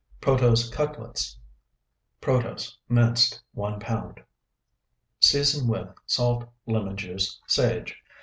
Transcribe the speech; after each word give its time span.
PROTOSE 0.19 0.71
CUTLETS 0.71 1.37
(1) 2.25 2.41
Protose, 2.41 2.75
minced, 2.89 3.39
1 3.53 3.79
pound. 3.79 4.19
Season 5.19 5.67
with 5.67 5.93
Salt. 6.07 6.51
Lemon 6.65 6.97
juice. 6.97 7.39
Sage. 7.45 8.01